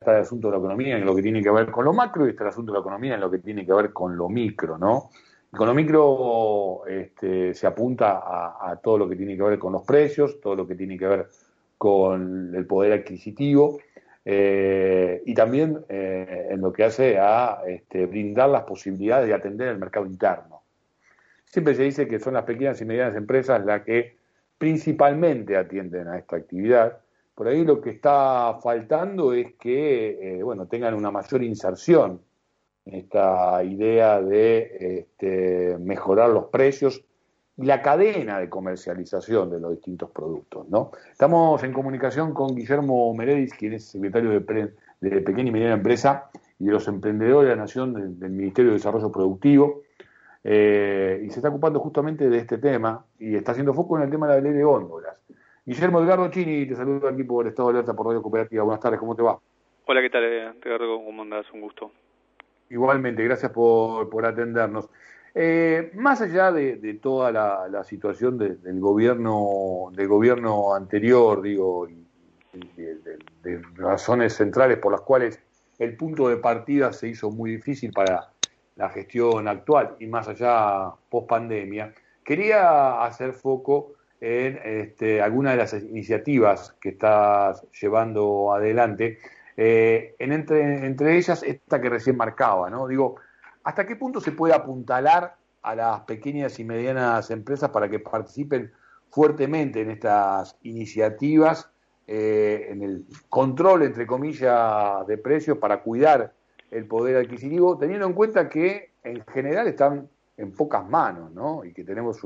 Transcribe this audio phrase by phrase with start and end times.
[0.00, 2.26] está el asunto de la economía en lo que tiene que ver con lo macro
[2.26, 4.30] y está el asunto de la economía en lo que tiene que ver con lo
[4.30, 5.10] micro, ¿no?
[5.50, 9.82] con lo micro este, se apunta a, todo lo que tiene que ver con los
[9.82, 11.28] precios, todo lo que tiene que ver
[11.76, 13.78] con el poder adquisitivo
[14.24, 19.68] eh, y también eh, en lo que hace a este, brindar las posibilidades de atender
[19.68, 20.62] el mercado interno.
[21.44, 24.16] Siempre se dice que son las pequeñas y medianas empresas las que
[24.56, 27.00] principalmente atienden a esta actividad.
[27.40, 32.20] Por ahí lo que está faltando es que eh, bueno, tengan una mayor inserción
[32.84, 37.02] esta idea de este, mejorar los precios
[37.56, 40.68] y la cadena de comercialización de los distintos productos.
[40.68, 40.90] ¿no?
[41.10, 46.28] Estamos en comunicación con Guillermo Meredis, quien es secretario de, de Pequeña y Mediana Empresa
[46.58, 49.80] y de los Emprendedores de la Nación del, Ministerio de Desarrollo Productivo.
[50.44, 54.10] Eh, y se está ocupando justamente de este tema y está haciendo foco en el
[54.10, 55.16] tema de la ley de góndolas.
[55.66, 58.64] Guillermo Edgardo Chini, te saludo aquí por Estado de Alerta por Radio Cooperativa.
[58.64, 59.38] Buenas tardes, ¿cómo te va?
[59.86, 61.04] Hola, ¿qué tal, Edgardo?
[61.04, 61.46] ¿Cómo andás?
[61.52, 61.92] Un gusto.
[62.70, 64.88] Igualmente, gracias por, por atendernos.
[65.34, 72.06] Eh, más allá de, toda la, situación del gobierno del gobierno anterior, digo, y,
[73.42, 75.40] de, razones centrales por las cuales
[75.78, 78.30] el punto de partida se hizo muy difícil para
[78.76, 81.92] la gestión actual y más allá post pandemia,
[82.24, 89.18] quería hacer foco en este, algunas de las iniciativas que estás llevando adelante
[89.56, 92.86] eh, en entre, entre ellas, esta que recién marcaba, ¿no?
[92.86, 93.16] Digo,
[93.64, 98.72] ¿hasta qué punto se puede apuntalar a las pequeñas y medianas empresas para que participen
[99.10, 101.68] fuertemente en estas iniciativas,
[102.06, 106.32] eh, en el control, entre comillas, de precios para cuidar
[106.70, 111.64] el poder adquisitivo, teniendo en cuenta que en general están en pocas manos, ¿no?
[111.64, 112.24] Y que tenemos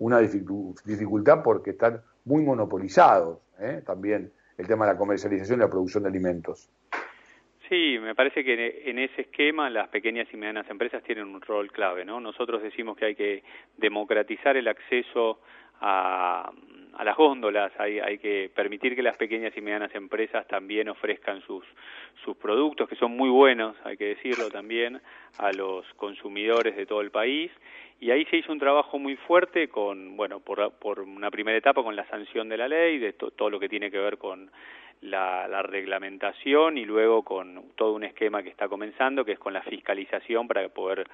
[0.00, 3.82] una dificultad porque están muy monopolizados, ¿eh?
[3.86, 6.68] también el tema de la comercialización y la producción de alimentos.
[7.68, 11.70] Sí, me parece que en ese esquema las pequeñas y medianas empresas tienen un rol
[11.70, 12.18] clave, ¿no?
[12.18, 13.44] Nosotros decimos que hay que
[13.76, 15.38] democratizar el acceso
[15.80, 16.50] a,
[16.94, 21.40] a las góndolas, hay, hay que permitir que las pequeñas y medianas empresas también ofrezcan
[21.42, 21.64] sus,
[22.24, 25.00] sus productos, que son muy buenos, hay que decirlo también,
[25.38, 27.50] a los consumidores de todo el país.
[28.00, 31.82] Y ahí se hizo un trabajo muy fuerte con, bueno, por, por una primera etapa
[31.82, 34.50] con la sanción de la ley, de todo lo que tiene que ver con
[35.02, 39.52] la, la, reglamentación y luego con todo un esquema que está comenzando, que es con
[39.52, 41.06] la fiscalización para poder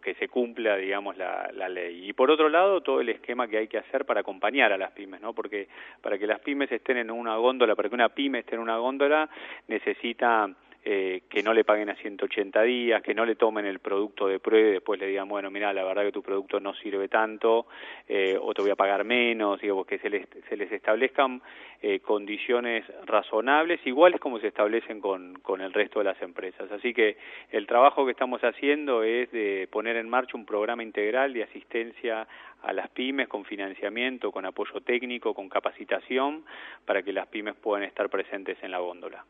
[0.00, 2.08] que se cumpla, digamos, la, la ley.
[2.08, 4.92] Y por otro lado, todo el esquema que hay que hacer para acompañar a las
[4.92, 5.32] pymes, ¿no?
[5.32, 5.66] Porque
[6.00, 8.76] para que las pymes estén en una góndola, para que una pyme esté en una
[8.76, 9.28] góndola,
[9.66, 10.48] necesita
[10.82, 14.38] eh, que no le paguen a 180 días, que no le tomen el producto de
[14.38, 17.66] prueba y después le digan, bueno, mira, la verdad que tu producto no sirve tanto,
[18.08, 21.42] eh, o te voy a pagar menos, digo, que se les, se les establezcan
[21.82, 26.72] eh, condiciones razonables, iguales como se establecen con, con el resto de las empresas.
[26.72, 27.18] Así que
[27.50, 32.26] el trabajo que estamos haciendo es de poner en marcha un programa integral de asistencia
[32.62, 36.44] a las pymes con financiamiento, con apoyo técnico, con capacitación,
[36.86, 39.24] para que las pymes puedan estar presentes en la góndola.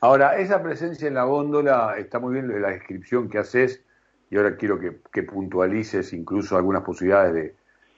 [0.00, 3.82] Ahora, esa presencia en la góndola está muy bien la descripción que haces
[4.30, 7.52] y ahora quiero que, puntualices incluso algunas posibilidades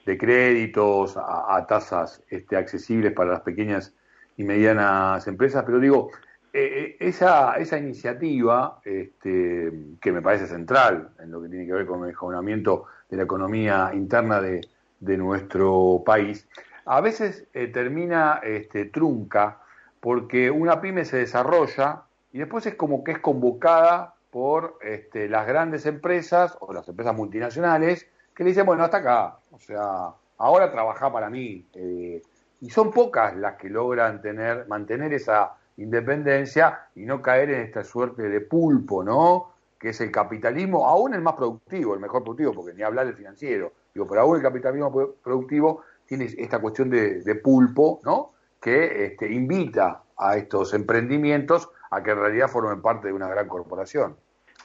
[0.05, 3.94] de, créditos a, tasas este, accesibles para las pequeñas
[4.39, 6.11] y medianas empresas, pero digo,
[6.50, 11.75] eh, eh, esa, esa iniciativa este, que me parece central en lo que tiene que
[11.75, 14.66] ver con el mejoramiento de la economía interna de,
[15.00, 16.49] nuestro país,
[16.87, 19.60] a veces eh, termina este, trunca
[20.00, 25.47] porque una pyme se desarrolla y después es como que es convocada por este, las
[25.47, 30.70] grandes empresas o las empresas multinacionales que le dicen, bueno, hasta acá, o sea, ahora
[30.70, 31.66] trabaja para mí.
[31.75, 32.22] Eh,
[32.60, 37.84] y son pocas las que logran tener, mantener esa independencia y no caer en esta
[37.84, 39.53] suerte de pulpo, ¿no?
[39.78, 43.15] Que es el capitalismo, aún el más productivo, el mejor productivo, porque ni hablar del
[43.15, 43.72] financiero.
[43.94, 48.32] Digo, pero aún el capitalismo productivo tiene esta cuestión de, de pulpo, ¿no?
[48.61, 53.49] Que este, invita a estos emprendimientos a que en realidad formen parte de una gran
[53.49, 54.16] corporación.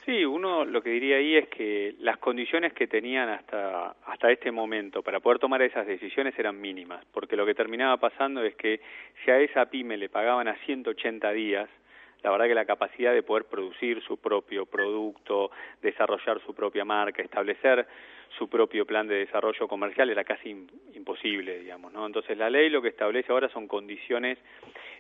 [0.05, 4.51] Sí, uno lo que diría ahí es que las condiciones que tenían hasta, hasta este
[4.51, 8.81] momento para poder tomar esas decisiones eran mínimas, porque lo que terminaba pasando es que
[9.23, 11.69] si a esa pyme le pagaban a 180 días,
[12.23, 17.21] la verdad que la capacidad de poder producir su propio producto, desarrollar su propia marca,
[17.21, 17.85] establecer
[18.37, 22.05] su propio plan de desarrollo comercial era casi imposible, digamos, ¿no?
[22.05, 24.39] Entonces la ley lo que establece ahora son condiciones,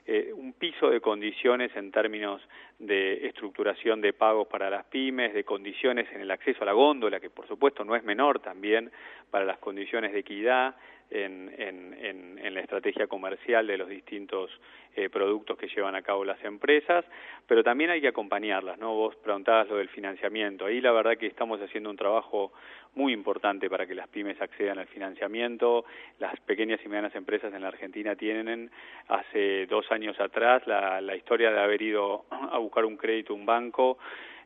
[0.05, 2.41] eh, un piso de condiciones en términos
[2.77, 7.19] de estructuración de pagos para las pymes, de condiciones en el acceso a la góndola,
[7.19, 8.91] que por supuesto no es menor también
[9.31, 10.75] para las condiciones de equidad,
[11.09, 14.51] en, la estrategia comercial de los distintos
[14.95, 17.03] eh, productos que llevan a cabo las empresas,
[17.47, 18.93] pero también hay que acompañarlas, ¿no?
[18.93, 22.53] Vos preguntabas lo del financiamiento, ahí la verdad que estamos haciendo un trabajo
[22.93, 25.85] muy importante para que las pymes accedan al financiamiento,
[26.19, 28.69] las pequeñas y medianas empresas en la Argentina tienen
[29.07, 33.47] hace dos años atrás la, la historia de haber ido a buscar un crédito un
[33.47, 33.97] banco,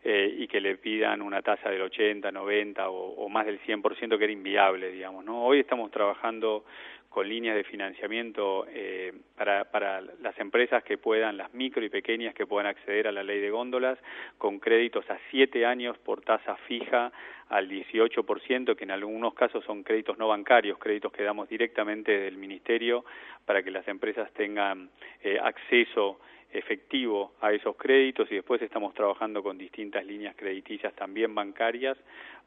[0.04, 4.24] eh, y que le pidan una tasa del 80, 90 o, más del 100% que
[4.24, 5.26] era inviable, digamos.
[5.26, 5.44] ¿no?
[5.44, 6.66] Hoy estamos trabajando
[7.10, 12.36] con líneas de financiamiento eh, para, para las empresas que puedan, las micro y pequeñas
[12.36, 13.98] que puedan acceder a la ley de góndolas,
[14.38, 17.12] con créditos a siete años por tasa fija
[17.50, 22.38] al 18%, que en algunos casos son créditos no bancarios, créditos que damos directamente del
[22.38, 23.06] Ministerio
[23.46, 24.90] para que las empresas tengan
[25.24, 26.20] eh, acceso
[26.52, 31.98] efectivo a esos créditos y después estamos trabajando con distintas líneas crediticias también bancarias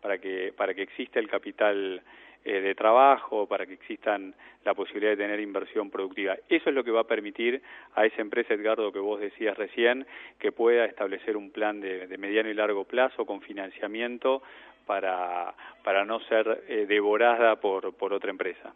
[0.00, 2.02] para que para que exista el capital
[2.43, 6.37] eh, de trabajo, para que existan la posibilidad de tener inversión productiva.
[6.49, 7.62] Eso es lo que va a permitir
[7.94, 10.06] a esa empresa, Edgardo, que vos decías recién,
[10.38, 14.43] que pueda establecer un plan de, mediano y largo plazo con financiamiento
[14.87, 15.55] para,
[15.85, 18.73] para no ser eh, devorada por, por otra empresa.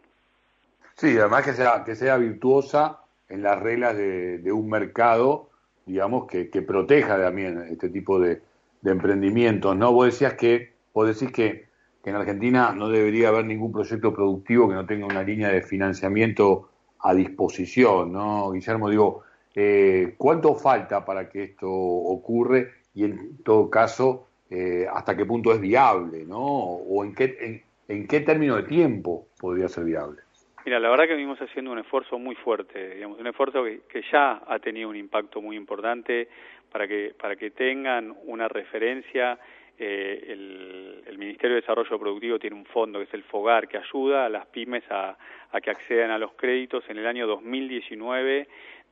[0.96, 5.50] Sí, además que sea, que sea virtuosa en las reglas de, un mercado,
[5.86, 8.42] digamos, que, proteja también este tipo de,
[8.84, 9.92] emprendimientos, ¿no?
[9.92, 11.64] Vos decías que, vos decís que,
[12.04, 16.68] en Argentina no debería haber ningún proyecto productivo que no tenga una línea de financiamiento
[17.00, 18.50] a disposición, ¿no?
[18.52, 19.22] Guillermo, digo,
[19.54, 25.50] eh, ¿cuánto falta para que esto ocurre y en todo caso, eh, hasta qué punto
[25.52, 26.38] es viable, ¿no?
[26.38, 30.23] O en qué, en qué término de tiempo podría ser viable.
[30.64, 34.40] Mira, la verdad que venimos haciendo un esfuerzo muy fuerte, digamos, un esfuerzo que, ya
[34.46, 36.28] ha tenido un impacto muy importante
[36.72, 39.38] para que, para que tengan una referencia.
[39.78, 43.76] Eh, el, el, Ministerio de Desarrollo Productivo tiene un fondo que es el FOGAR que
[43.76, 45.18] ayuda a las pymes a,
[45.50, 46.88] a que accedan a los créditos.
[46.88, 48.48] En el año 2019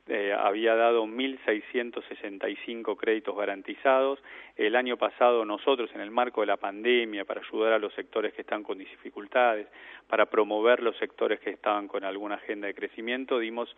[0.07, 4.19] eh, había dado 1.665 créditos garantizados.
[4.57, 8.33] El año pasado nosotros, en el marco de la pandemia, para ayudar a los sectores
[8.33, 9.67] que están con dificultades,
[10.07, 13.73] para promover los sectores que estaban con alguna agenda de crecimiento, dimos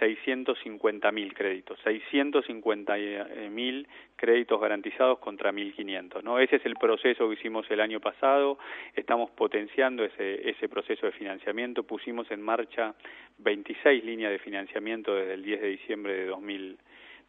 [0.00, 3.86] 650.000 créditos, 650.000
[4.16, 6.22] créditos garantizados contra 1.500.
[6.22, 6.38] ¿no?
[6.38, 8.58] Ese es el proceso que hicimos el año pasado,
[8.94, 12.94] estamos potenciando ese, ese proceso de financiamiento, pusimos en marcha
[13.38, 16.26] 26 líneas de financiamiento desde el 10 de diciembre de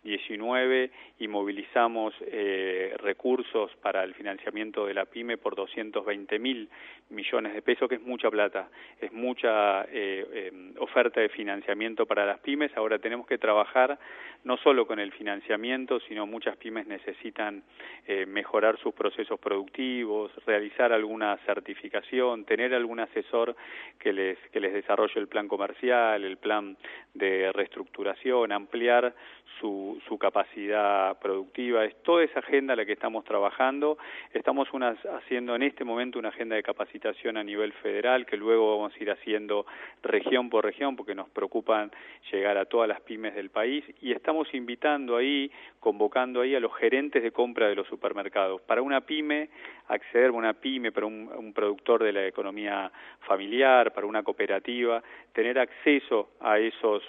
[0.03, 6.69] 2019 y movilizamos eh, recursos para el financiamiento de la pyme por 220 mil
[7.09, 12.25] millones de pesos, que es mucha plata, es mucha eh, em, oferta de financiamiento para
[12.25, 12.75] las pymes.
[12.75, 13.97] Ahora tenemos que trabajar
[14.43, 17.63] no solo con el financiamiento, sino muchas pymes necesitan
[18.05, 23.55] eh, mejorar sus procesos productivos, realizar alguna certificación, tener algún asesor
[23.99, 26.77] que les, que les desarrolle el plan comercial, el plan
[27.13, 29.13] de reestructuración, ampliar
[29.59, 31.85] su, su capacidad productiva.
[31.85, 33.97] Es toda esa agenda la que estamos trabajando.
[34.33, 38.77] Estamos unas, haciendo en este momento una agenda de capacitación a nivel federal que luego
[38.77, 39.65] vamos a ir haciendo
[40.03, 41.91] región por región porque nos preocupan
[42.31, 46.75] llegar a todas las pymes del país y estamos invitando ahí, convocando ahí a los
[46.75, 48.61] gerentes de compra de los supermercados.
[48.61, 49.49] Para una pyme,
[49.87, 52.91] acceder a una pyme, para un productor de la economía
[53.21, 55.01] familiar, para una cooperativa,
[55.33, 57.03] tener acceso a esos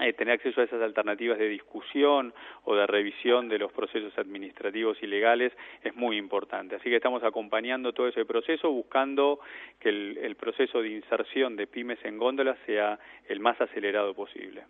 [0.00, 2.32] eh, tener acceso a esas alternativas de discusión
[2.64, 6.76] o de revisión de los procesos administrativos y legales es muy importante.
[6.76, 9.40] Así que estamos acompañando todo ese proceso, buscando
[9.78, 12.98] que el, proceso de inserción de pymes en góndolas sea
[13.28, 14.64] el más acelerado posible.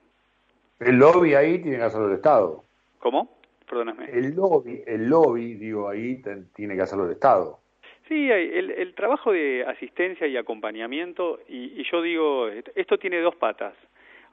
[0.81, 2.64] El lobby ahí tiene que hacerlo el Estado.
[2.99, 3.38] ¿Cómo?
[3.69, 4.07] Perdóname.
[4.11, 6.21] El lobby, el lobby, digo, ahí
[6.57, 7.61] tiene que hacerlo el Estado.
[8.09, 13.75] Sí, el, el trabajo de asistencia y acompañamiento, y yo digo, esto tiene dos patas.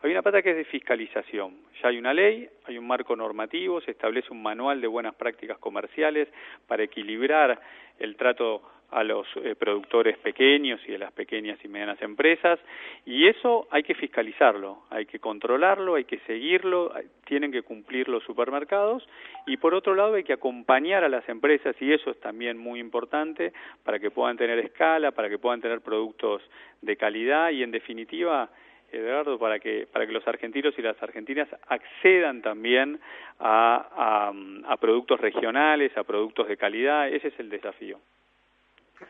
[0.04, 1.56] Hay una pata que es de fiscalización.
[1.82, 5.58] Ya hay una ley, hay un marco normativo, se establece un manual de buenas prácticas
[5.58, 6.27] comerciales
[6.68, 7.60] para equilibrar
[7.98, 8.62] el trato
[8.92, 12.58] a los eh, productores pequeños y de las pequeñas y medianas empresas
[13.06, 16.94] y eso hay que fiscalizarlo, hay que controlarlo, hay que seguirlo,
[17.25, 19.06] tienen que cumplir los supermercados
[19.46, 22.80] y por otro lado hay que acompañar a las empresas y eso es también muy
[22.80, 23.51] importante
[23.84, 26.42] para que puedan tener escala, para que puedan tener productos
[26.82, 28.50] de calidad y en definitiva
[28.91, 33.00] Eduardo, para que, para que los argentinos y las argentinas accedan también
[33.39, 34.32] a,
[34.67, 37.10] a, productos regionales, a productos de calidad.
[37.10, 38.00] Ese es el desafío.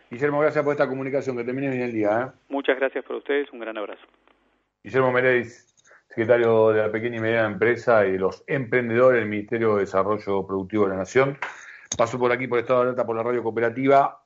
[0.10, 1.38] Guillermo, gracias por esta comunicación.
[1.38, 2.22] Que termine bien el día.
[2.22, 2.38] ¿eh?
[2.50, 3.52] Muchas gracias por ustedes.
[3.52, 4.06] Un gran abrazo.
[4.84, 5.52] Guillermo Meredith,
[6.10, 10.46] secretario de la Pequeña y Mediana Empresa y de los emprendedores del Ministerio de Desarrollo
[10.46, 11.38] Productivo de la Nación.
[11.98, 14.22] Paso por aquí por Estado de Alerta por la radio cooperativa